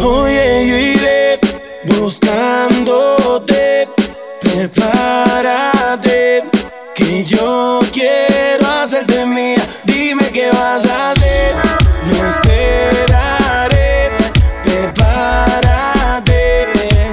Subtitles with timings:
[0.00, 1.40] Oye, yo iré
[1.84, 3.88] buscándote.
[4.40, 6.44] Prepárate,
[6.94, 9.62] que yo quiero hacerte mía.
[9.84, 11.54] Dime qué vas a hacer.
[12.06, 14.10] No esperaré.
[14.64, 16.68] Prepárate,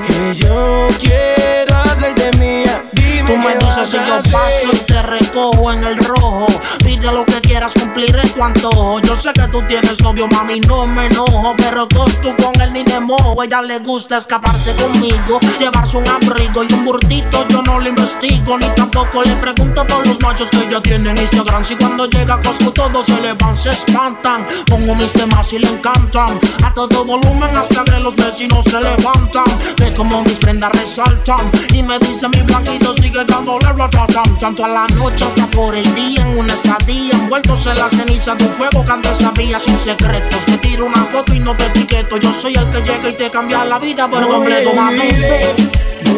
[0.08, 2.82] que yo quiero hacerte mía.
[2.94, 4.32] Dime Tú me qué dices vas si a yo hacer.
[4.32, 6.48] paso y te recojo en el rojo.
[6.84, 9.00] Pide lo que quieras, cumpliré tu antojo.
[9.22, 11.56] Sé que tú tienes novio, mami, no me enojo.
[11.58, 12.04] Pero tú,
[12.42, 13.42] con él ni me mojo.
[13.44, 17.48] Ella le gusta escaparse conmigo, llevarse un abrigo y un burdito.
[17.48, 21.12] Yo no le investigo, ni tampoco le pregunto a todos los machos que ella tiene
[21.12, 21.64] en Instagram.
[21.64, 24.46] Si cuando llega Costco todos se le van, se espantan.
[24.68, 26.40] Pongo mis temas y le encantan.
[26.64, 29.46] A todo volumen hasta que los vecinos se levantan.
[29.78, 31.50] Ve como mis prendas resaltan.
[31.74, 34.38] Y me dice mi blanquito sigue dándole ratatam.
[34.38, 37.14] Tanto a la noche hasta por el día en una estadía.
[37.14, 40.46] Envueltos en la ceniza de un fuego que antes sabía sin secretos.
[40.46, 42.18] Te tiro una foto y no te etiqueto.
[42.18, 45.00] Yo soy el que llega y te cambia la vida por completo, mami.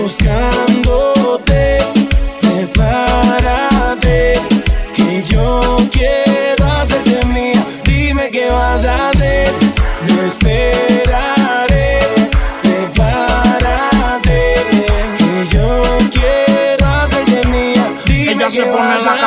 [0.02, 1.80] buscándote.
[2.42, 3.67] Prepárate,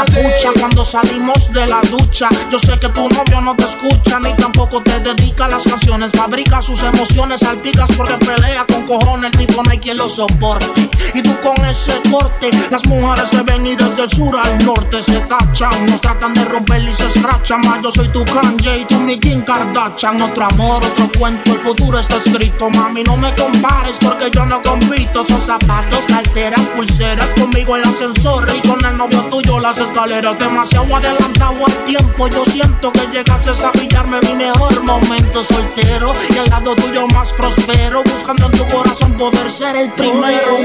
[0.04, 2.28] capucha cuando salimos de la ducha.
[2.50, 6.12] Yo sé que tu novio no te escucha ni tampoco te dedica las canciones.
[6.12, 9.30] Fabrica sus emociones, salpicas porque pelea con cojones.
[9.32, 10.88] El tipo no hay quien lo soporte.
[11.14, 15.02] Y tú con ese corte, las mujeres te ven y desde el sur al norte
[15.02, 15.86] se tachan.
[15.86, 17.60] Nos tratan de romper y se escrachan.
[17.62, 20.20] Más yo soy tu Kanye y tú mi Kim Kardashian.
[20.22, 22.70] Otro amor, otro cuento, el futuro está escrito.
[22.70, 25.26] Mami, no me compares porque yo no compito.
[25.26, 27.30] Son zapatos, carteras, pulseras.
[27.38, 30.38] Conmigo el ascensor y con el novio tuyo las escaleras.
[30.38, 32.28] Demasiado adelantado al tiempo.
[32.28, 36.14] Yo siento que llegaste a pillarme mi mejor momento soltero.
[36.30, 38.02] Y al lado tuyo más prospero.
[38.04, 40.58] Buscando en tu corazón poder ser el primero.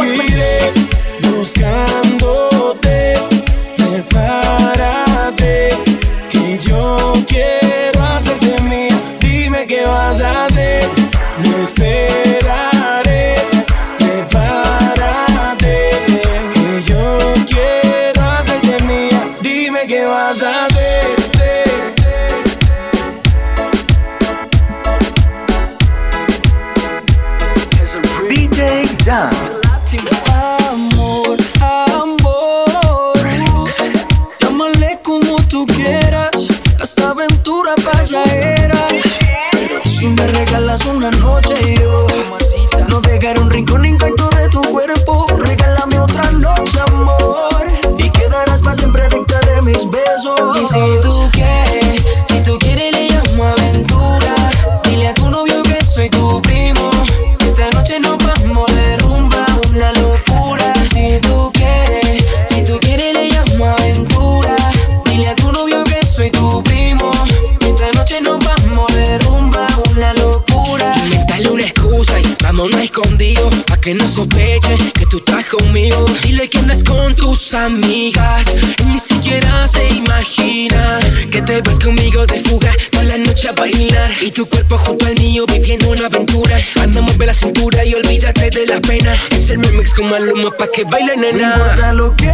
[1.21, 2.54] Buscándote.
[50.75, 54.35] Si tú quieres, si tú quieres le llamo aventura.
[54.83, 56.89] Dile a tu novio que soy tu primo.
[57.39, 60.73] Esta noche nos vamos de rumba, una locura.
[60.91, 64.55] Si tú quieres, si tú quieres le llamo aventura.
[65.05, 67.11] Dile a tu novio que soy tu primo.
[67.61, 70.93] Esta noche nos vamos de rumba, una locura.
[71.05, 76.49] Inventale una excusa y vámonos escondidos Pa' que no sospeche que tú estás conmigo Dile
[76.49, 77.94] que andas con tus amigas
[84.35, 88.65] tu cuerpo junto al mío viviendo una aventura Anda, mueve la cintura y olvídate de
[88.65, 92.33] la pena Es el remix con Maluma pa' que baile No nena importa lo que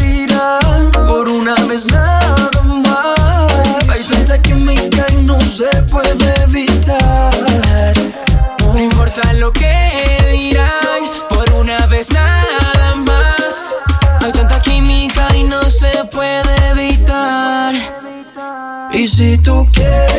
[0.00, 3.88] dirán, por una vez nada más.
[3.88, 7.94] Hay tanta química y no se puede evitar.
[8.72, 9.74] No importa lo que
[10.30, 13.74] dirán, por una vez nada más.
[14.20, 17.74] Hay tanta química y no se puede evitar.
[18.92, 20.09] Y si tú quieres,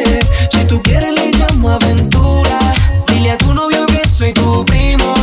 [0.51, 2.59] si tú quieres le llamo aventura.
[3.07, 5.13] Dile a tu novio que soy tu primo.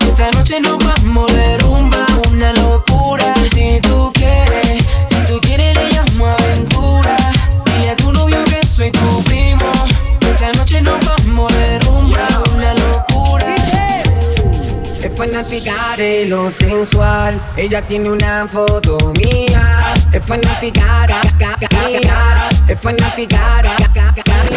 [0.00, 3.34] Esta noche nos vamos de rumba, una locura.
[3.50, 7.16] Si tú quieres, si tú quieres le llamo aventura.
[7.64, 9.70] Dile a tu novio que soy tu primo.
[10.20, 13.54] Esta noche nos vamos de rumba, una locura.
[15.02, 17.40] Es fanática de lo sensual.
[17.56, 19.94] Ella tiene una foto mía.
[20.12, 21.06] Es fanática.
[22.68, 23.62] Es fanática,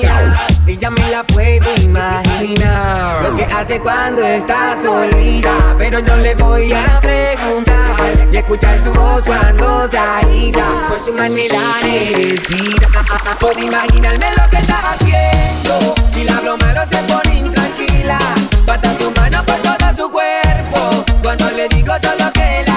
[0.01, 0.48] mía.
[0.68, 3.24] Ella me la puede imaginar.
[3.24, 5.51] Lo que hace cuando está solita.
[5.77, 8.27] Pero no le voy a preguntar.
[8.31, 10.65] Y escuchar su voz cuando se agita.
[10.89, 13.38] Por su manera de respirar.
[13.39, 15.95] Puedo imaginarme lo que está haciendo.
[16.13, 18.19] Si la hablo malo se pone intranquila.
[18.65, 21.06] Pasa su mano por todo su cuerpo.
[21.21, 22.70] Cuando le digo todo lo que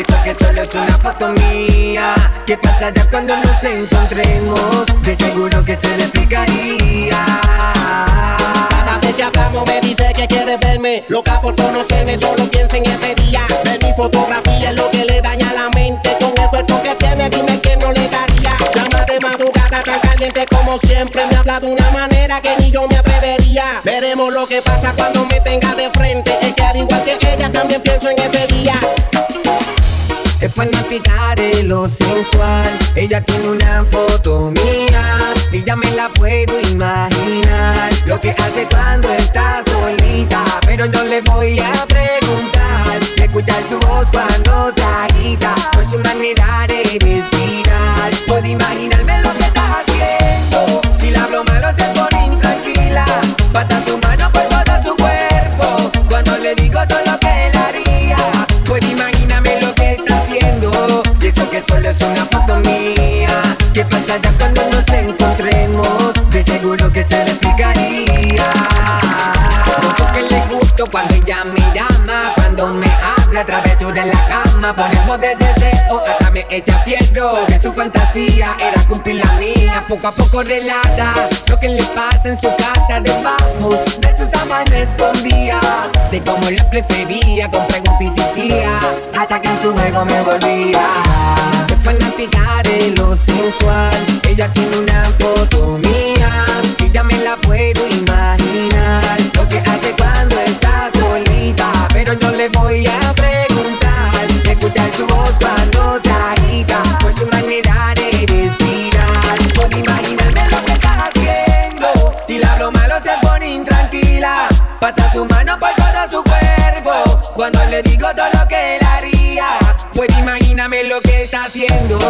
[0.00, 2.14] Eso que solo es una foto mía.
[2.46, 4.86] ¿Qué pasará cuando nos encontremos?
[5.02, 7.22] De seguro que se le explicaría.
[7.42, 12.86] Cada vez que hablamos me dice que quiere verme Loca por conocerme, solo piensa en
[12.86, 13.42] ese día.
[13.62, 16.16] Ver mi fotografía es lo que le daña la mente.
[16.18, 18.56] Con el cuerpo que tiene dime que no le daría.
[18.74, 21.26] Llama de madrugada tan caliente como siempre.
[21.26, 23.82] Me habla de una manera que ni yo me atrevería.
[23.84, 26.38] Veremos lo que pasa cuando me tenga de frente.
[26.40, 28.80] Es que al igual que ella también pienso en ese día.
[30.40, 32.70] Es fanática de lo sensual.
[32.94, 37.90] Ella tiene una foto mía y ya me la puedo imaginar.
[38.06, 43.00] Lo que hace cuando está solita, pero no le voy a preguntar.
[43.16, 45.54] Escuchar su voz cuando se agita,
[65.08, 66.30] encontremos?
[66.30, 68.52] De seguro que se le explicaría.
[69.82, 74.26] Noto que le gusto cuando ella me llama, cuando me habla a través de la
[74.28, 77.46] cama, ponemos de deseo, hasta me echa fierro.
[77.46, 82.28] Que su fantasía era cumplir la mía, poco a poco relata lo que le pasa
[82.28, 83.70] en su casa debajo
[84.00, 85.60] de sus sábana escondía,
[86.10, 88.52] de cómo lo prefería, con preguntas y
[89.18, 90.86] hasta que en su juego me volvía.
[91.68, 96.44] Es fanática de lo sensual, ella tiene una foto mía,
[96.78, 102.48] y ya me la puedo imaginar, lo que hace cuando está solita, pero no le
[102.50, 102.99] voy a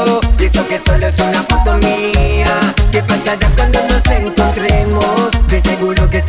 [0.00, 5.30] haciendo, y eso que solo es una foto mía, ¿qué pasará cuando nos encontremos?
[5.48, 6.20] De seguro que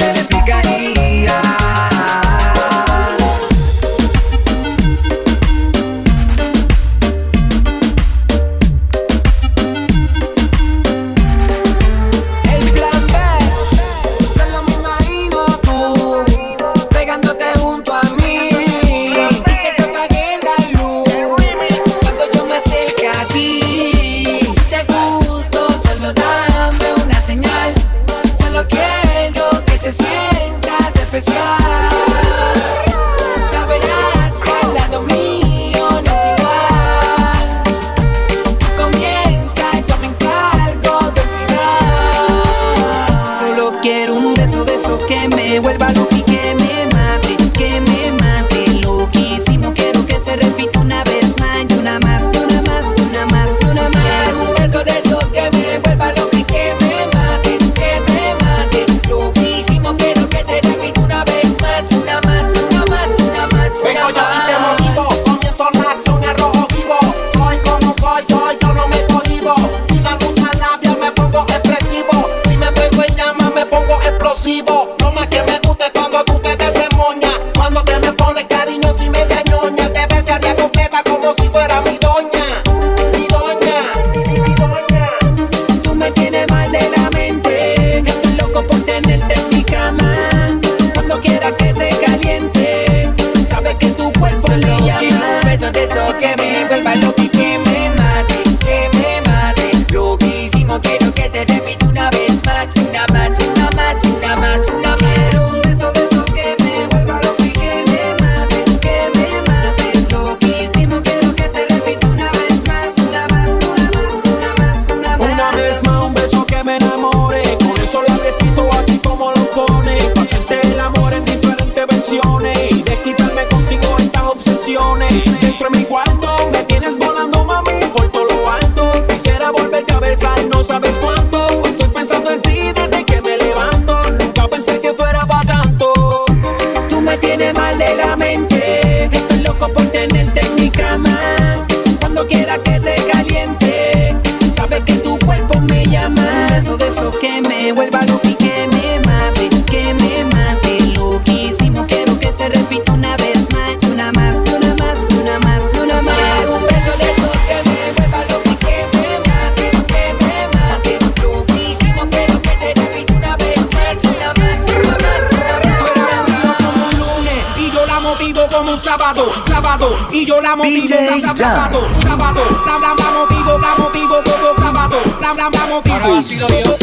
[168.82, 170.88] sábado, sábado, y yo la motivo,
[171.36, 176.76] sábado, sábado, la la motivo, la motivo, todo sábado, la la motivo, si lo yo,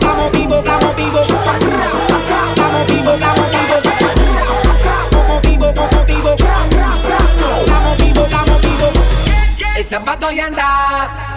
[0.00, 1.30] la motivo, la motivo, la motivo,
[2.56, 3.14] la motivo,
[5.28, 6.44] motivo, motivo, la
[7.94, 8.42] motivo, la
[9.76, 10.66] el zapato ya anda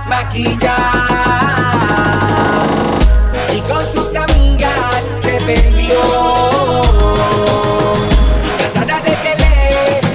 [0.07, 0.77] maquillado
[3.53, 6.01] y con sus amigas se perdió.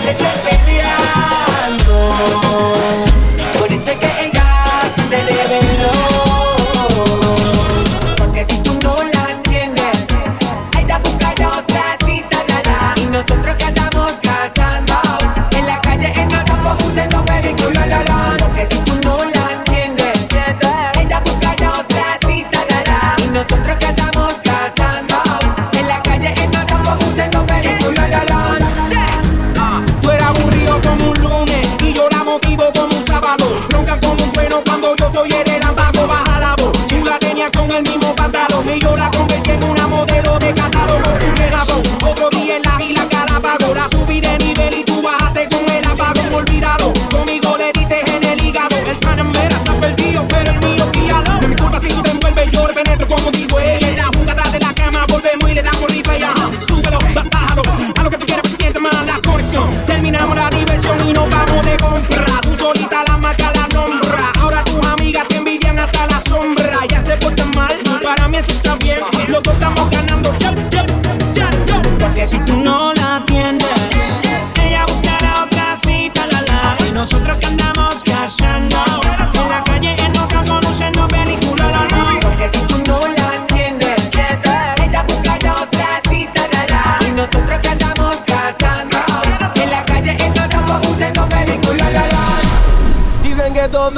[0.05, 0.72] Cansada de que le estén
[35.29, 35.52] cuando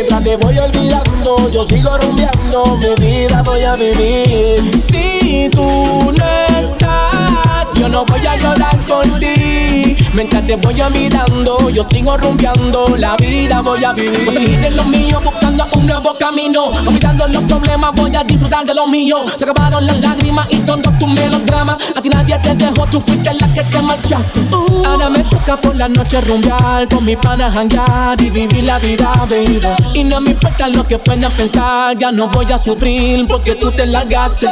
[0.00, 4.78] Mientras te voy olvidando, yo sigo rumbeando, mi vida voy a vivir.
[4.78, 9.94] Si tú no estás, yo no voy a llorar por ti.
[10.14, 14.24] Mientras te voy olvidando, yo sigo rumbeando, la vida voy a vivir.
[14.24, 15.39] Voy a seguir en lo mío, buscando
[15.74, 16.66] un nuevo camino.
[16.66, 19.24] Olvidando los problemas, voy a disfrutar de lo mío.
[19.36, 21.76] Se acabaron las lágrimas y todos tus melodramas.
[21.96, 24.40] A ti nadie te dejó, tú fuiste la que te marchaste.
[24.86, 29.12] Ahora me toca por la noche rumbear, con mi pana janguear y vivir la vida,
[29.28, 29.60] baby.
[29.94, 33.70] Y no me importa lo que puedan pensar, ya no voy a sufrir porque tú
[33.70, 34.48] te largaste.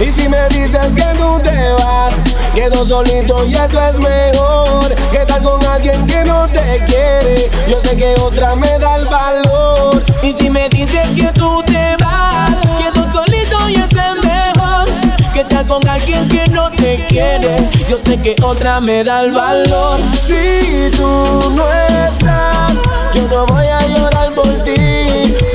[0.00, 2.14] Y si me dices que tú te vas,
[2.54, 4.94] quedo solito y eso es mejor.
[5.12, 9.04] Que estar con alguien que no te quiere, yo sé que otra me da el
[9.06, 9.93] valor.
[10.22, 14.86] Y si me dices que tú te vas, quedo solito y es mejor.
[15.32, 17.56] Que estar con alguien que no te quiere,
[17.88, 20.00] yo sé que otra me da el valor.
[20.14, 22.72] Si tú no estás,
[23.14, 24.76] yo no voy a llorar por ti.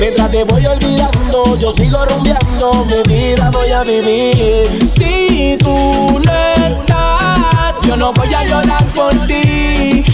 [0.00, 4.86] Mientras te voy olvidando, yo sigo rumbeando, mi vida voy a vivir.
[4.86, 9.49] Si tú no estás, yo no voy a llorar por ti.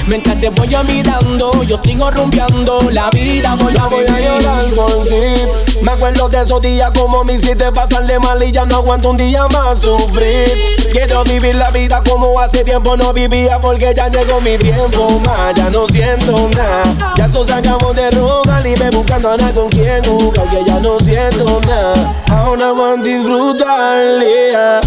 [0.07, 5.05] Mientras te voy olvidando, yo sigo rumbeando, la vida voy a voy a llorar por
[5.05, 5.83] ti.
[5.83, 9.11] Me acuerdo de esos días como me hiciste pasar de mal y ya no aguanto
[9.11, 10.77] un día más sufrir.
[10.93, 15.55] Quiero vivir la vida como hace tiempo no vivía porque ya llegó mi tiempo más.
[15.57, 17.15] Ya no siento nada.
[17.17, 20.79] Ya eso se de rogar y me buscando a nada con quien jugar que ya
[20.79, 22.15] no siento nada.
[22.31, 24.21] Ahora van a disfrutar.
[24.21, 24.81] yeah.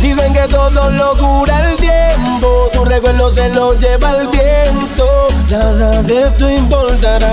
[0.00, 5.04] Dicen que todo lo cura el tiempo, tu recuerdo se lo lleva el viento,
[5.50, 7.32] nada de esto importará.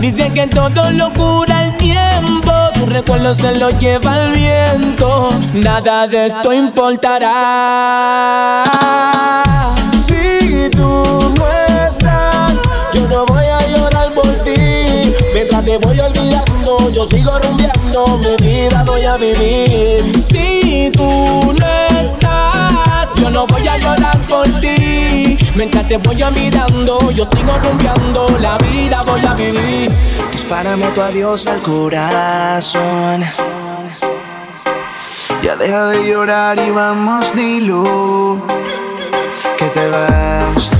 [0.00, 6.08] Dicen que todo lo cura el tiempo, tu recuerdo se lo lleva el viento, nada
[6.08, 8.64] de esto importará.
[10.04, 11.46] Si tú no
[11.86, 12.52] estás,
[12.94, 15.14] yo no voy a llorar por ti.
[15.32, 20.20] Mientras te voy olvidando, yo sigo rumbeando, mi vida voy a vivir.
[20.20, 21.85] Si tú no estás,
[23.26, 25.36] yo no voy a llorar por ti.
[25.54, 29.90] Mientras te voy olvidando, yo sigo rumbeando, la vida voy a vivir.
[30.30, 33.24] Dispárame tu adiós al corazón.
[35.42, 38.42] Ya deja de llorar y vamos, Nilu.
[39.56, 40.70] Que te vas,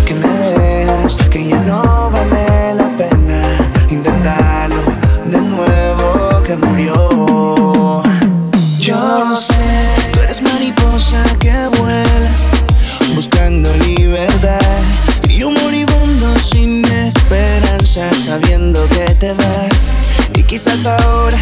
[20.66, 21.38] estás ahora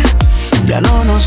[0.66, 1.26] ya no nos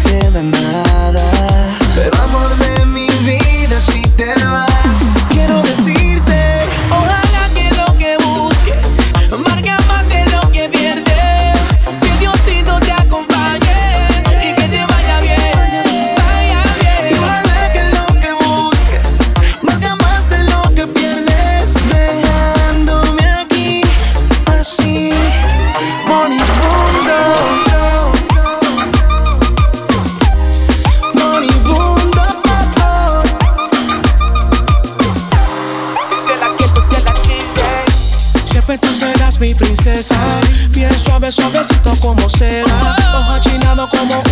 [43.90, 44.27] como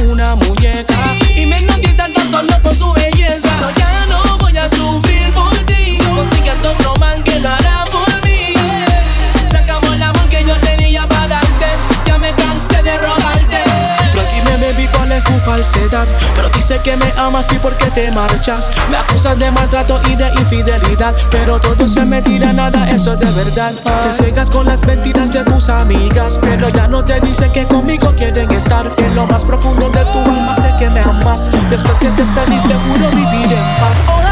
[16.35, 18.69] Pero dice que me amas y porque te marchas.
[18.89, 21.13] Me acusan de maltrato y de infidelidad.
[21.31, 23.71] Pero todo se mentira, nada, eso es de verdad.
[24.03, 26.39] Te cegas con las mentiras de tus amigas.
[26.41, 28.91] Pero ya no te dicen que conmigo quieren estar.
[28.97, 31.49] En lo más profundo de tu alma sé que me amas.
[31.69, 34.24] Después que te despediste, juro vivir en paz.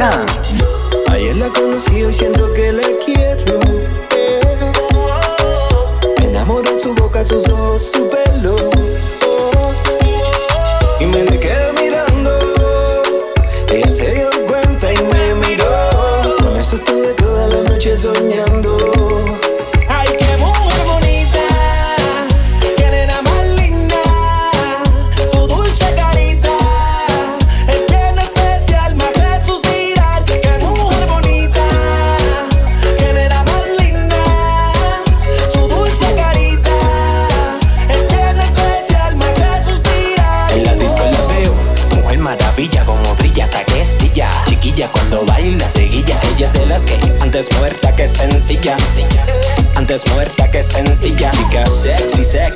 [0.00, 0.24] Ya.
[1.12, 3.60] Ayer la conocí y siento que la quiero.
[4.16, 4.40] Eh.
[6.18, 7.59] Me enamoré su boca, sus ojos.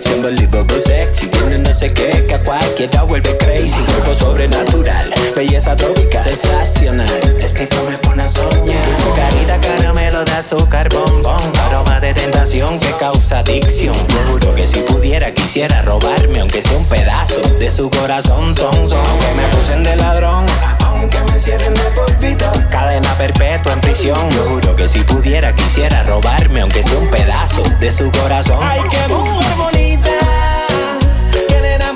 [0.05, 3.81] Siendo el libro sexy, tiene no sé qué Que a cualquiera vuelve crazy.
[3.85, 11.41] Cuerpo sobrenatural, belleza tropical Sensacional, despíntame con la soña Su carita caramelo de azúcar bombón
[11.67, 13.97] Aroma de tentación que causa adicción.
[14.09, 18.55] Seguro que si pudiera quisiera robarme Aunque sea un pedazo de su corazón.
[18.55, 20.45] Son, son, aunque me acusen de ladrón.
[20.81, 22.15] Aunque me cierren de por.
[22.71, 24.31] Cadena perpetua en prisión.
[24.31, 28.59] Yo juro que si pudiera quisiera robarme aunque sea un pedazo de su corazón.
[28.63, 29.74] Ay, qué mujer
[31.65, 31.94] and I'm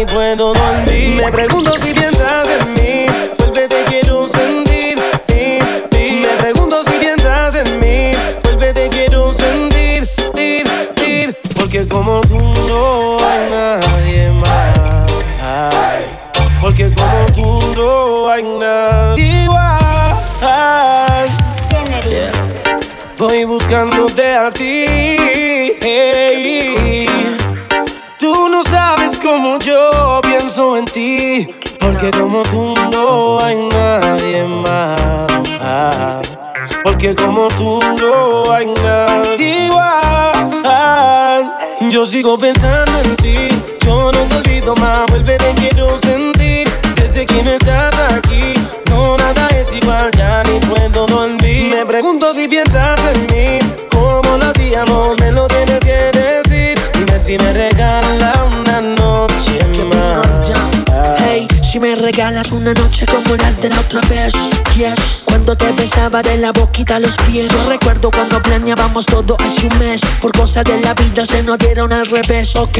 [0.00, 0.39] ain't
[62.10, 64.32] regalas una noche como las de la otra vez,
[64.76, 65.19] yes.
[65.30, 67.50] Cuando te besaba de la boquita los pies.
[67.52, 70.00] Yo recuerdo cuando planeábamos todo hace un mes.
[70.20, 72.78] Por cosas de la vida se nos dieron al revés, ok.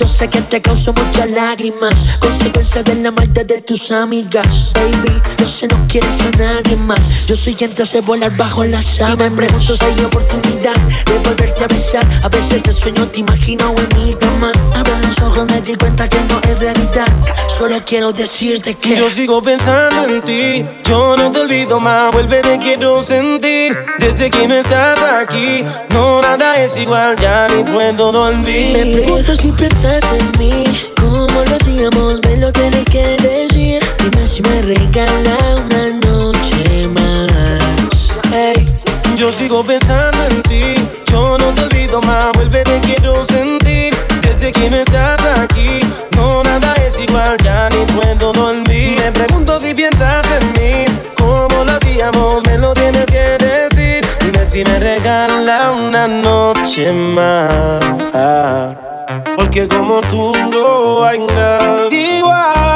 [0.00, 1.94] Yo sé que te causó muchas lágrimas.
[2.20, 4.72] Consecuencias de la maldad de tus amigas.
[4.74, 7.00] Baby, yo sé no quieres a nadie más.
[7.26, 9.26] Yo soy quien te hace volar bajo la sábana.
[9.26, 12.20] Y me pregunto si hay oportunidad de volverte a besar.
[12.22, 14.52] A veces de sueño te imagino en mi cama.
[14.74, 17.08] Abro los ojos, me di cuenta que no es realidad.
[17.48, 22.42] Solo quiero decirte que Yo sigo pensando en ti, yo no te olvido más, vuelve
[22.42, 23.76] te quiero sentir.
[23.98, 28.76] Desde que no estás aquí, no nada es igual, ya ni puedo dormir.
[28.76, 30.64] Me pregunto si piensas en mí,
[31.00, 33.82] cómo lo hacíamos, me lo tienes que decir.
[33.98, 38.12] Dime si me regala una noche más.
[38.30, 38.66] Hey.
[39.16, 40.74] Yo sigo pensando en ti,
[41.10, 43.94] yo no te olvido más, vuelve te quiero sentir.
[44.22, 45.21] Desde que no estás
[55.26, 58.74] regala una noche más.
[59.36, 62.71] Porque como tú no hay nadie igual.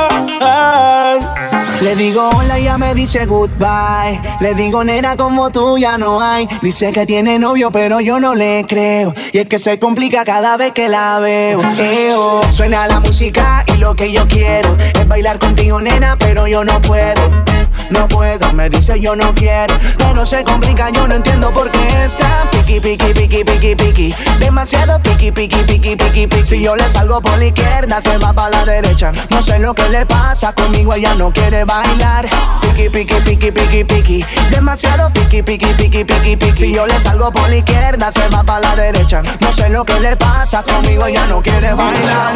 [1.87, 4.21] Le digo hola y ya me dice goodbye.
[4.41, 6.49] Le digo nena como tú ya no hay.
[6.61, 9.15] Dice que tiene novio pero yo no le creo.
[9.33, 11.63] Y es que se complica cada vez que la veo.
[11.79, 12.43] Eo.
[12.51, 16.83] Suena la música y lo que yo quiero es bailar contigo nena pero yo no
[16.83, 17.47] puedo.
[17.91, 22.05] No puedo, me dice yo no quiero Pero se complica, yo no entiendo por qué
[22.05, 26.89] está Piki, piki, piki, piki, piki Demasiado piki, piki, piki, piki, piki Si yo le
[26.91, 30.53] salgo por la izquierda, se va para la derecha No sé lo que le pasa,
[30.53, 32.27] conmigo ella no quiere bailar.
[32.61, 34.27] Piki, piki, piki, piki, piki.
[34.51, 36.57] Demasiado piki, piki, piki, piki, piki.
[36.57, 39.23] Si yo le salgo por la izquierda, se va para la derecha.
[39.41, 42.35] No sé lo que le pasa, conmigo ella no quiere bailar.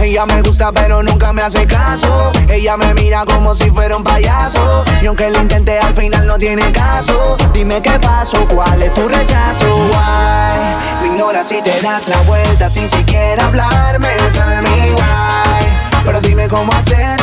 [0.00, 2.32] Ella me gusta pero nunca me hace caso.
[2.48, 4.84] Ella me mira como si fuera un payaso.
[5.02, 7.36] Y aunque lo intenté al final no tiene caso.
[7.52, 9.76] Dime qué pasó, cuál es tu rechazo.
[9.76, 14.08] Why Me ignoras si te das la vuelta sin siquiera hablarme.
[14.28, 16.04] Esa es mi why.
[16.04, 17.18] Pero dime cómo hacer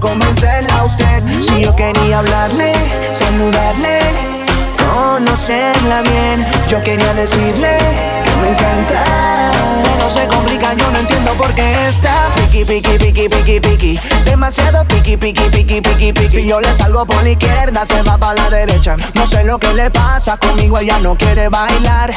[0.00, 1.22] convencerla a usted.
[1.40, 2.72] Si yo quería hablarle,
[3.12, 4.00] saludarle
[4.76, 7.78] Conocerla bien Yo quería decirle
[8.38, 9.04] me encanta.
[9.98, 12.28] No se complica, yo no entiendo por qué está.
[12.34, 17.04] Piki, piki, piki, piki, piki Demasiado piki, piki, piki, piki, piki Si yo le salgo
[17.04, 18.96] por la izquierda, se va para la derecha.
[19.14, 22.14] No sé lo que le pasa, conmigo ella no quiere bailar.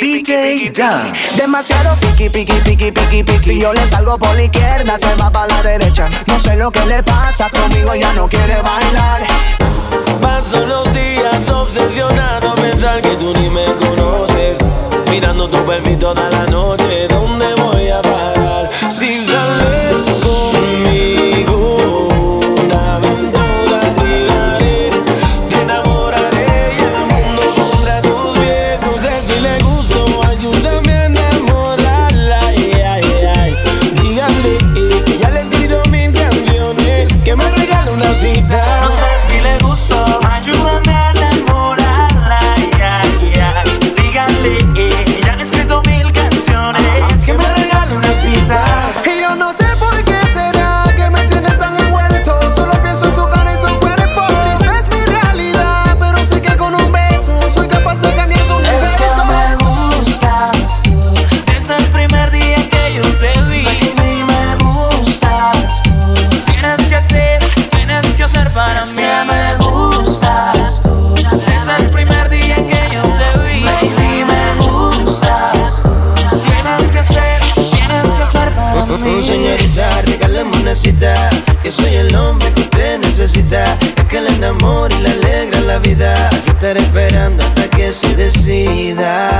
[0.00, 1.12] DJ Jam.
[1.36, 5.30] Demasiado piki, piki, piki, piki, piki Si yo le salgo por la izquierda, se va
[5.30, 6.08] para la derecha.
[6.26, 9.20] No sé lo que le pasa, conmigo ella no quiere bailar.
[10.20, 14.58] Paso los días obsesionado a pensar que tú ni me conoces.
[15.10, 18.70] Mirando tu perfil toda la noche, ¿dónde voy a parar?
[18.88, 19.69] Si sales
[81.70, 83.62] Soy el hombre que usted necesita
[83.96, 86.28] Es que le enamore y le alegra la vida.
[86.28, 89.39] Aquí estaré esperando hasta que se decida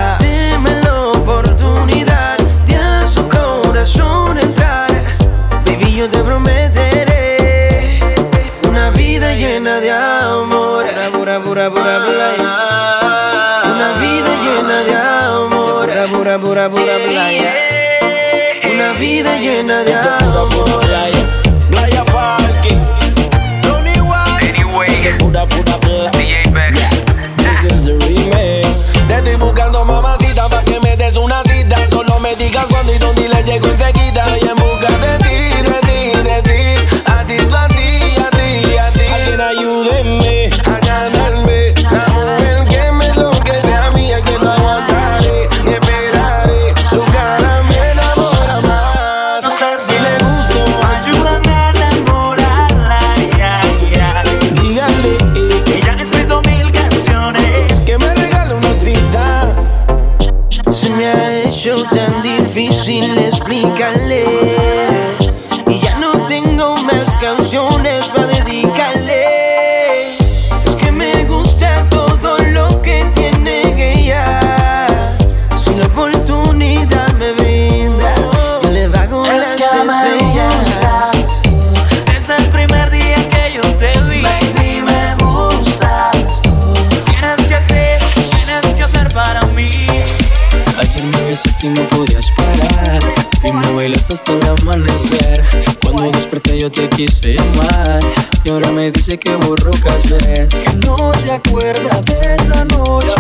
[99.10, 99.70] dice que borró.
[99.72, 103.14] Que no se acuerda de esa noche.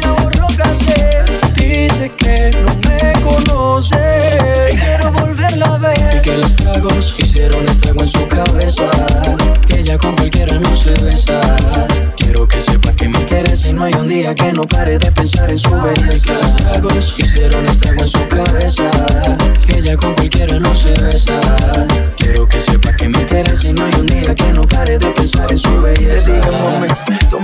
[0.00, 1.54] Ya borró cassette.
[1.54, 3.96] Dice que no me conoce.
[4.72, 6.16] Y quiero volverla a ver.
[6.16, 8.90] Y que los tragos hicieron estrago en su cabeza.
[9.66, 11.40] Que ella con cualquiera no se besa.
[12.16, 15.10] Quiero que sepa que me interesa y no hay un día que no pare de
[15.10, 16.26] pensar en su belleza.
[16.26, 17.65] Que los tragos hicieron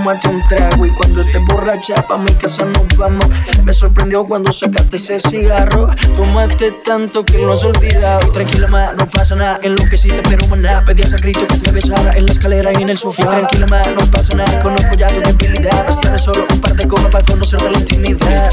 [0.03, 3.25] tómate un trago y cuando estés borracha pa' mi casa nos vamos.
[3.63, 5.87] Me sorprendió cuando sacaste ese cigarro.
[6.17, 8.29] Tómate tanto que lo has olvidado.
[8.33, 9.59] Tranquila, ma, no pasa nada.
[9.63, 10.83] En lo que sí te pero maná.
[10.85, 13.29] Pedías a grito que te besara en la escalera y en el sofá.
[13.29, 14.59] Tranquila, ma, no pasa nada.
[14.59, 15.85] Conozco ya tu debilidad.
[15.85, 18.51] Bastaré solo un par de copas para conocer de la intimidad.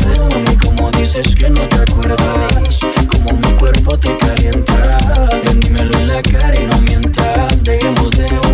[0.64, 4.98] Como dices que no te acuerdas, como mi cuerpo te calienta.
[5.44, 8.49] Ven, dímelo en la cara y no mientas, dejemos de.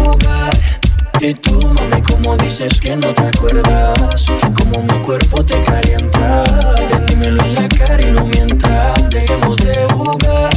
[1.28, 6.44] Y tú, mami, como dices que no te acuerdas, como mi cuerpo te calienta.
[6.88, 10.50] Ven, dímelo en la cara y no mientas, dejemos de jugar.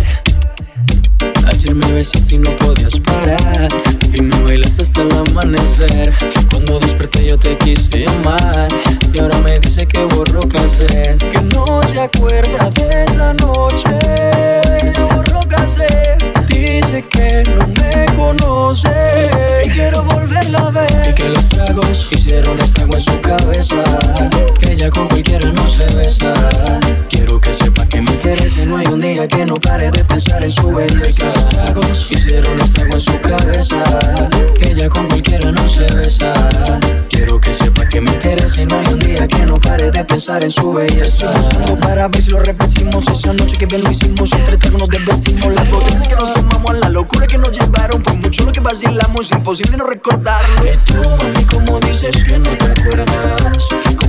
[1.47, 3.67] Ayer me besaste y no podías parar
[4.13, 6.13] Y me bailaste hasta el amanecer
[6.49, 8.67] Cuando desperté yo te quise llamar
[9.11, 13.89] Y ahora me dice que borró cassette Que no se acuerda de esa noche.
[14.97, 16.38] Borró cassette.
[16.69, 18.91] Dice que no me conoce.
[19.65, 21.09] Y quiero volverla a ver.
[21.09, 23.83] Y que los tragos hicieron estrago en su cabeza.
[24.59, 26.31] Que ella con cualquiera no se besa.
[27.09, 30.43] Quiero que sepa que me interesa no hay un día que no pare de pensar
[30.43, 31.17] en su belleza.
[31.17, 33.83] Que los tragos hicieron estrago en su cabeza.
[34.53, 36.33] Que ella con cualquiera no se besa.
[37.09, 40.43] Quiero que sepa que me interesa no hay un día que no pare de pensar
[40.43, 41.31] en su belleza.
[41.81, 43.07] Para ver si lo repetimos.
[43.07, 44.31] Esa noche que bien lo hicimos.
[44.33, 45.53] Entre nos desvestimos.
[45.53, 48.01] Las botellas que nos tomamos La locura que nos llevaron.
[48.01, 50.65] Por mucho lo que vacilamos Imposible no recordarlo.
[50.65, 51.01] Y tú,
[51.55, 54.08] como dices que no te acuerdas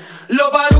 [0.31, 0.70] Lo paró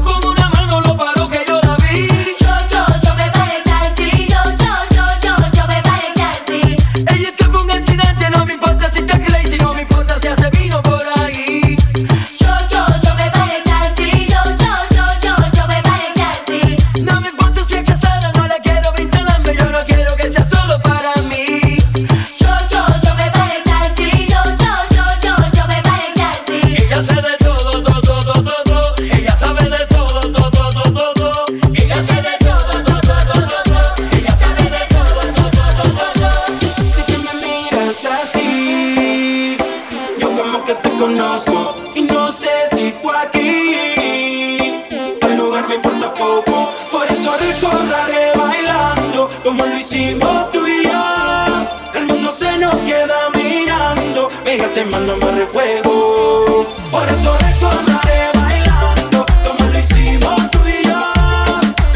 [49.81, 51.67] hicimos tú y yo.
[51.95, 54.29] El mundo se nos queda mirando.
[54.45, 56.67] Mira, te mando más refuego.
[56.91, 59.25] Por eso recordaré bailando.
[59.43, 61.01] Como lo hicimos tú y yo.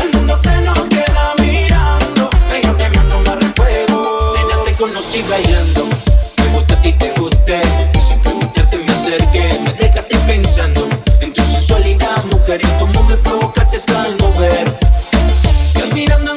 [0.04, 2.30] El mundo se nos queda mirando.
[2.52, 4.34] Mira, te mando más refuego.
[4.36, 5.88] Nena, te conocí bailando.
[6.40, 7.62] Me gusta a ti, te guste.
[7.94, 9.60] Y sin preguntarte me acerqué.
[9.64, 10.88] Me dejaste pensando
[11.22, 12.62] en tu sensualidad, mujer.
[12.64, 14.80] Y cómo me provocaste al mover.
[15.74, 16.35] Terminando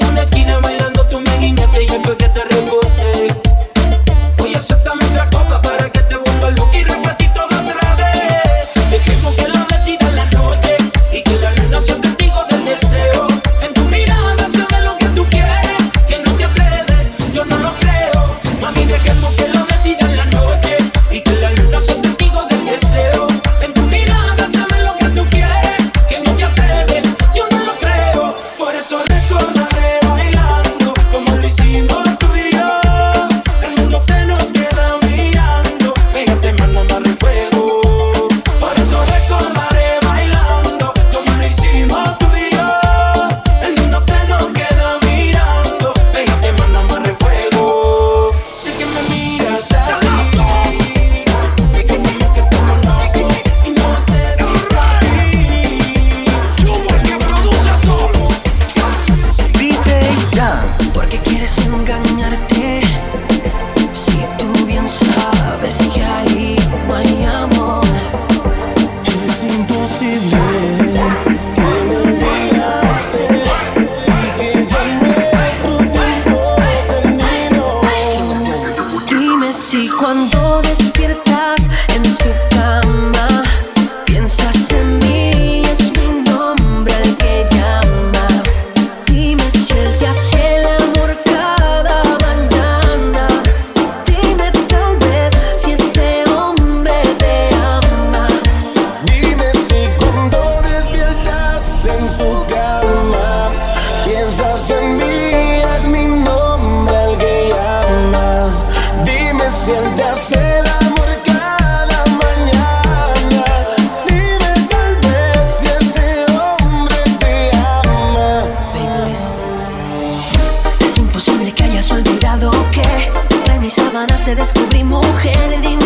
[125.09, 125.78] mujer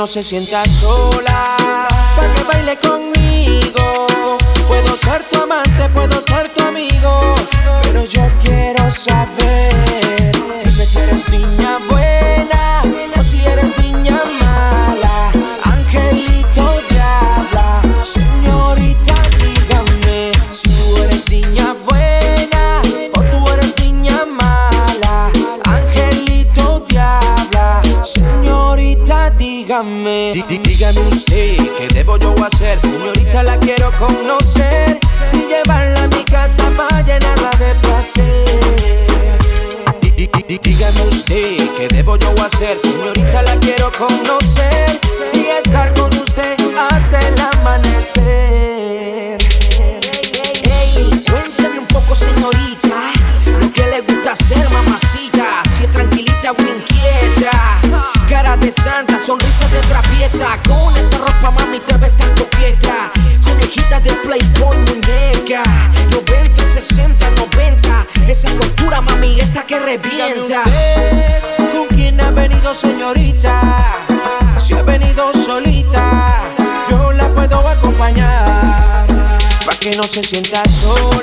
[0.00, 1.86] no se sienta sola,
[2.16, 2.99] para que baile con
[44.00, 44.39] con
[80.10, 81.19] se sienta solo.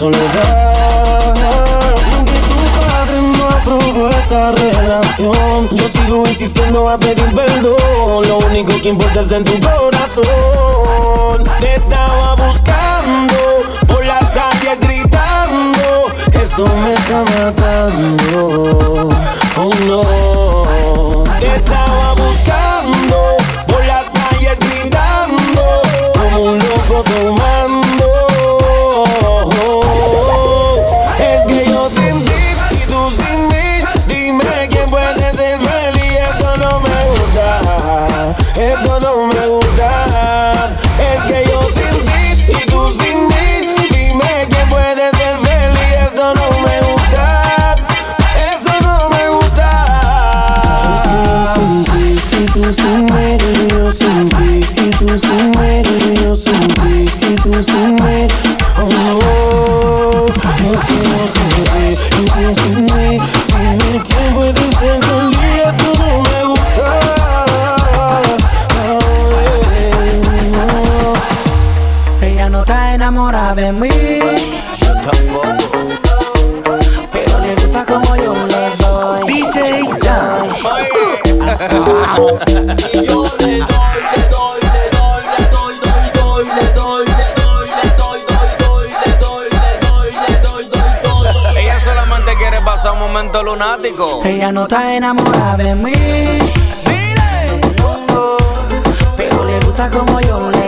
[0.00, 1.34] soledad.
[2.14, 8.22] Aunque tu padre no aprobó esta relación, yo sigo insistiendo a pedir perdón.
[8.26, 10.24] Lo único que importa está en tu corazón.
[11.60, 13.34] Te estaba buscando
[13.86, 16.06] por las calles gritando.
[16.32, 19.10] Esto me está matando.
[19.58, 21.24] Oh no.
[21.40, 22.14] Te estaba
[93.38, 94.22] lunático.
[94.24, 95.92] Ella no está enamorada de mí.
[96.84, 97.60] Dile.
[99.16, 100.59] Pero le gusta como yo le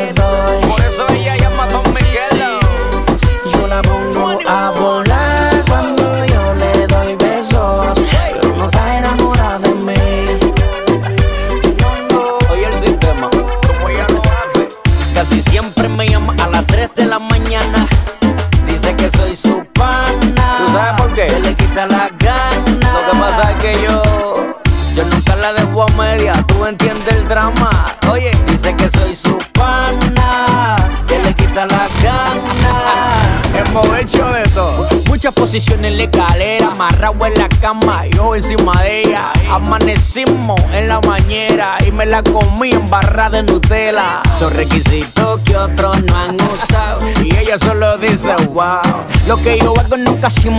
[27.04, 27.71] del drama.
[35.22, 39.32] muchas posiciones en la escalera, amarrado en la cama, yo encima de ella.
[39.48, 44.20] Amanecimos en la bañera y me la comí en barra de Nutella.
[44.40, 48.80] Son requisitos que otros no han usado y ella solo dice wow.
[49.28, 50.50] Lo que yo hago nunca se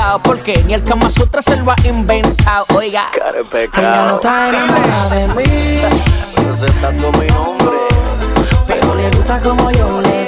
[0.00, 2.64] ha porque ni el Kama Sutra se lo ha inventado.
[2.74, 3.12] Oiga,
[3.72, 5.44] ella no está enamorada de mí.
[6.34, 7.78] Presentando mi nombre,
[8.66, 10.27] pero le gusta como yo le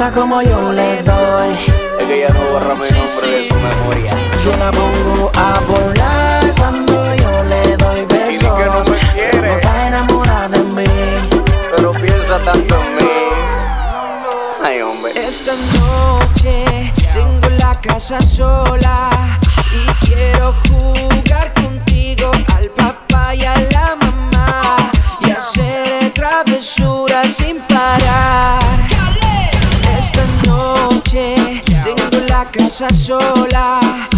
[0.00, 1.52] gusta como yo le doy.
[1.98, 3.30] Es que ella no borra mi nombre sí.
[3.30, 4.16] de su memoria.
[4.44, 8.34] Yo la pongo a volar cuando yo le doy besos.
[8.34, 9.54] Y que no me quiere.
[9.56, 10.84] Está enamorada de mí.
[11.76, 13.12] Pero piensa tanto en mí.
[14.64, 15.12] Ay, hombre.
[15.16, 19.10] Esta noche tengo la casa sola
[19.74, 24.90] y quiero jugar contigo al papá y a la mamá
[25.20, 27.60] y hacer travesuras sin
[32.50, 34.09] casa sola.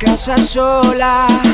[0.00, 1.49] casa sola.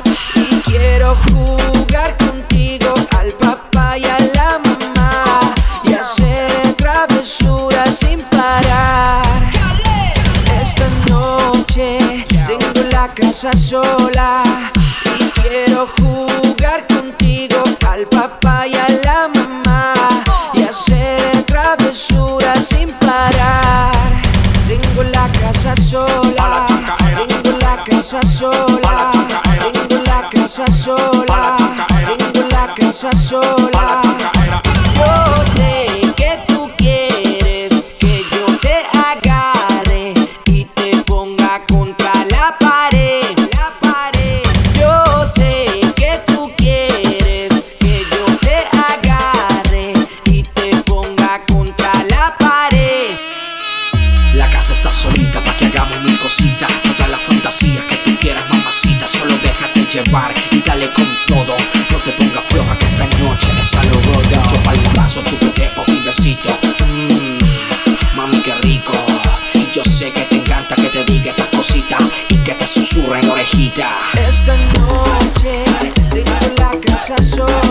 [61.37, 66.01] No te pongas floja que esta noche es algo gordo Yo palomazo, chupo quepo y
[66.01, 66.49] besito.
[66.89, 68.93] Mmm, mami qué rico.
[69.75, 73.29] Yo sé que te encanta que te diga estas cositas Y que te susurra en
[73.29, 73.99] orejita.
[74.27, 75.65] Esta noche
[76.11, 77.66] tengo la casa sensación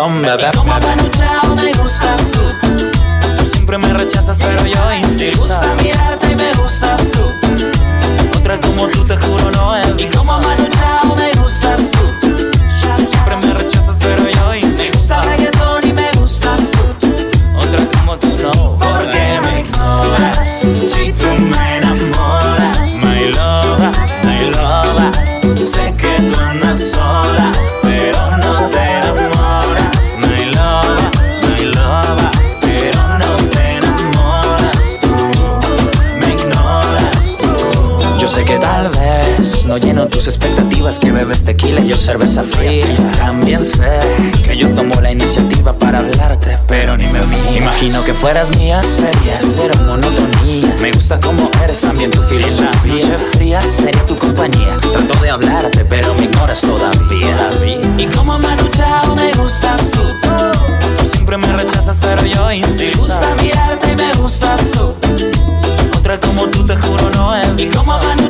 [0.00, 0.36] sommer
[42.30, 43.02] cerveza.
[43.18, 44.00] También sé
[44.44, 47.56] que yo tomo la iniciativa para hablarte, pero ni me miras.
[47.56, 50.74] Imagino que fueras mía, sería cero monotonía.
[50.80, 53.06] Me gusta como eres, también tu filosofía.
[53.06, 54.76] Noche fría sería tu compañía.
[54.80, 57.50] Trato de hablarte, pero me ignoras todavía.
[57.98, 60.00] Y como me luchado me gustas tú.
[60.98, 62.84] Tú siempre me rechazas, pero yo insisto.
[62.84, 64.94] Me gusta mirarte y me gustas tú.
[65.98, 67.48] Otra como tú, te juro, no es.
[67.58, 68.29] Y como me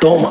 [0.00, 0.30] Toma.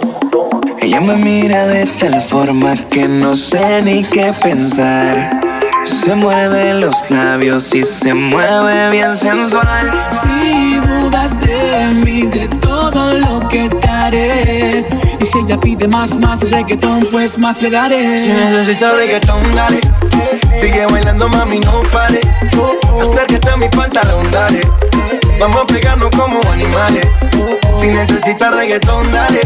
[0.82, 5.40] Ella me mira de tal forma que no sé ni qué pensar.
[5.84, 9.92] Se muerde los labios y se mueve bien sensual.
[10.10, 14.88] Si dudas de mí, de todo lo que te haré.
[15.22, 18.18] Y si ella pide más, más reggaetón, pues más le daré.
[18.18, 19.82] Si necesitas reggaetón, dale.
[20.60, 22.22] Sigue bailando, mami, no pare.
[22.58, 23.02] Oh, oh.
[23.02, 24.89] Acércate a mi falta pantalón, dale
[25.40, 27.08] Vamos a pegarnos como animales.
[27.80, 29.40] Si necesitas reggaetón, dale.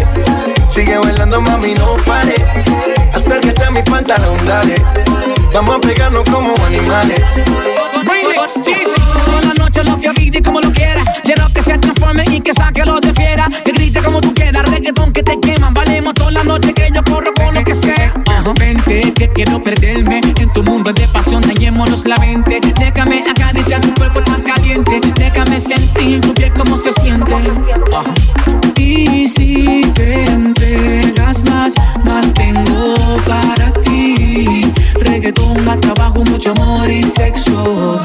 [0.73, 2.41] Sigue bailando, mami, no pares.
[3.13, 4.75] Acércate a mi pantalón, dale.
[5.53, 7.21] Vamos a pegarnos como animales.
[9.25, 11.03] Toda la noche lo que olvide como lo quiera.
[11.23, 13.47] Quiero que se transforme y que saque lo de fiera.
[13.63, 15.75] Que grite como tú quieras, reggaetón que te queman.
[15.75, 18.11] Valemos toda la noche que yo corro con lo que sea.
[18.29, 18.51] Ajá.
[18.59, 20.21] Vente, que quiero perderme.
[20.39, 22.59] En tu mundo de pasión, dañémonos la mente.
[22.79, 24.99] Déjame acariciar tu cuerpo tan caliente
[25.53, 27.31] Déjame sentir tu piel como se siente.
[28.75, 32.95] Y si te entregas más, más tengo
[33.27, 34.65] para ti.
[34.95, 37.99] Reggaetón, más trabajo, mucho amor y sexo.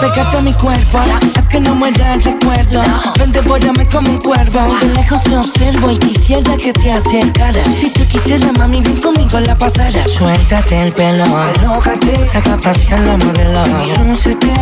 [0.00, 0.98] Pégate a mi cuerpo,
[1.36, 2.82] haz que no muera el recuerdo.
[3.18, 4.74] Ven, devórame como un cuervo.
[4.80, 7.64] De lejos te observo y quisiera que te acercaras.
[7.78, 10.06] Si tú quisieras, mami, ven conmigo a la pasada.
[10.06, 13.64] Suéltate el pelo, alójate, saca pasear la modelo.
[14.04, 14.52] Lúcete,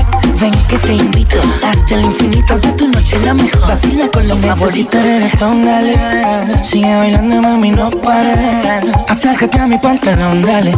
[0.40, 1.38] ven que te invito.
[1.66, 3.68] Hasta el infinito de tu noche la mejor.
[3.68, 5.02] Vacila con los favoritos.
[5.02, 6.64] Reggaetón, dale.
[6.64, 8.84] Sigue bailando, mami, no pares.
[9.08, 10.74] Acércate a mi pantalón, dale.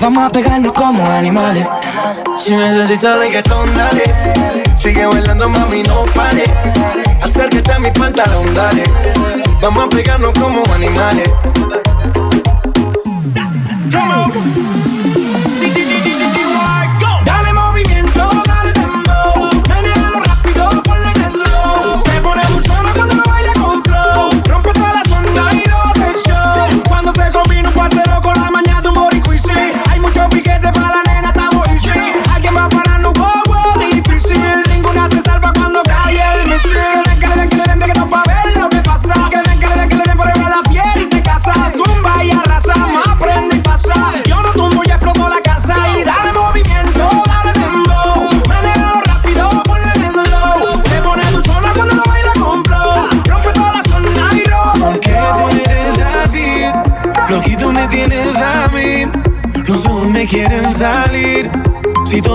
[0.00, 1.66] Vamos a pegarnos como animales.
[2.38, 4.02] Si necesitas reggaetón, dale.
[4.78, 6.44] Sigue bailando, mami, no pare.
[7.22, 8.84] Acércate a mi pantalón, dale.
[9.60, 11.30] Vamos a pegarnos como animales.
[13.90, 14.61] Dale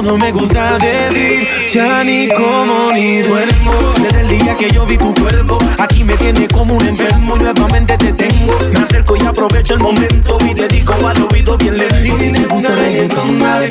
[0.08, 3.74] Todo me gusta de ti, ya ni como ni duermo.
[4.02, 7.36] Desde el día que yo vi tu cuerpo, aquí me tiene como un enfermo.
[7.36, 10.38] y Nuevamente te tengo, me acerco y aprovecho el momento.
[10.50, 11.98] Y te digo al oído bien lento.
[12.06, 13.70] Y si te gusta reggaetón, dale.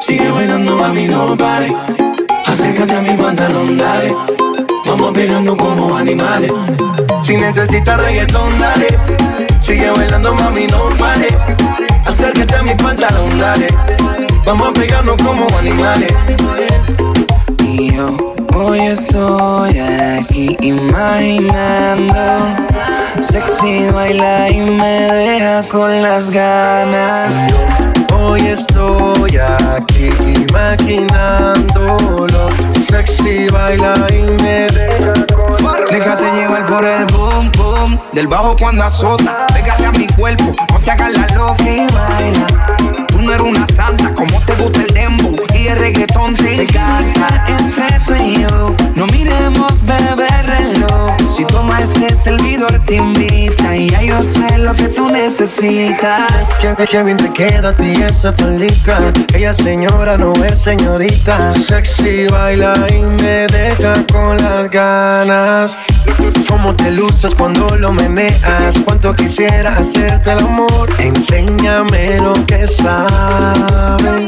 [0.00, 1.74] Sigue bailando, mami, no pare.
[2.46, 4.14] Acércate a mi pantalón, dale.
[4.86, 6.54] Vamos pegando como animales.
[7.24, 8.86] Si necesitas reggaetón, dale.
[9.60, 11.26] Sigue bailando, mami, no pare.
[12.04, 13.66] Acércate a mi pantalón, dale.
[14.46, 16.14] Vamos a pegarnos como animales.
[17.64, 18.16] Y yo
[18.54, 22.14] hoy estoy aquí imaginando
[23.18, 27.34] Sexy baila y me deja con las ganas
[28.16, 30.10] Hoy estoy aquí
[30.48, 32.50] imaginándolo.
[32.88, 35.56] Sexy baila y me deja con
[35.90, 39.48] Déjate llevar por el boom boom del bajo cuando azota.
[39.52, 42.46] Pégate a mi cuerpo, no te hagas la loca y baila.
[43.16, 47.44] Tú no eres una santa, como te gusta el dembow y el reggaetón te encanta.
[47.48, 51.16] Entre tú y yo, no miremos beber reloj.
[51.36, 56.54] Si toma este servidor te invita y ya yo sé lo que tú necesitas.
[56.60, 59.12] Que, que bien te queda a ti esa faldita.
[59.34, 61.52] Ella señora, no es señorita.
[61.52, 65.78] Sexy baila y me deja con las ganas.
[66.48, 74.26] Cómo te luces cuando lo meneas Cuánto quisiera hacerte el amor Enséñame lo que sabes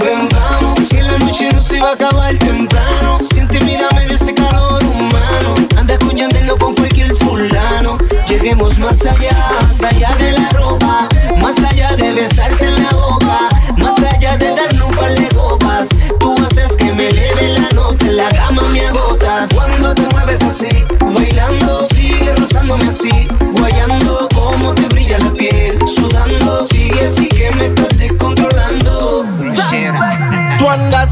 [0.00, 3.18] Ven, vamos, que la noche no se va a acabar temprano.
[3.20, 5.54] Siente, mírame de ese calor humano.
[5.76, 7.98] Anda escuchándolo con cualquier fulano.
[8.28, 11.08] Lleguemos más allá, más allá de la ropa.
[11.40, 13.48] Más allá de besarte en la boca.
[13.76, 15.88] Más allá de darnos un par de copas.
[16.20, 19.50] Tú haces que me eleve la nota, en la gama me agotas.
[19.52, 23.28] Cuando te mueves así, bailando, sigue rozándome así.
[23.52, 25.67] Guayando, como te brilla la piel.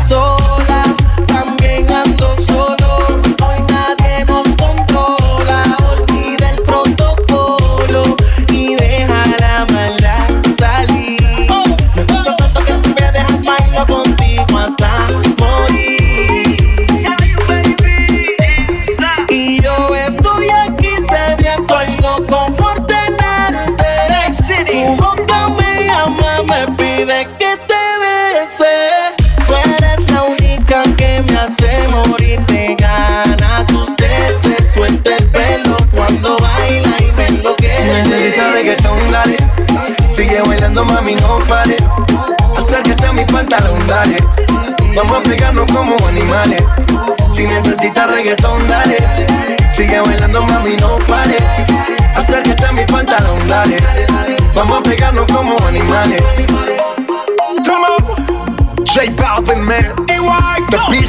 [0.08, 0.45] Tú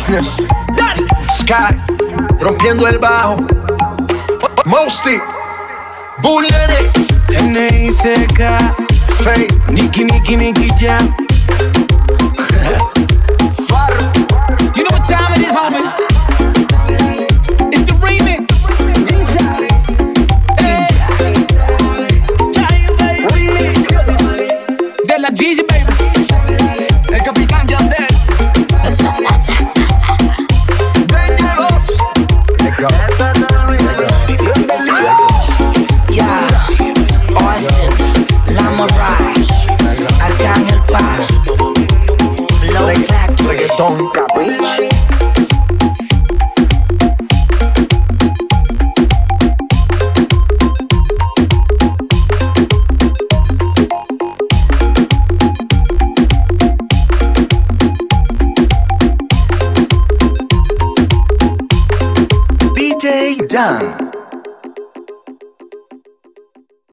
[0.07, 0.37] Business.
[1.29, 1.75] Sky.
[2.39, 3.45] Rompiendo el bajo.
[4.65, 5.19] Mosty.
[6.21, 6.53] Bullet.
[7.29, 8.75] N.I.C.K.
[9.19, 9.53] Fake.
[9.69, 11.13] Nicky, Nicky, Nicky Jam.
[14.75, 15.86] You know what time it is, homie?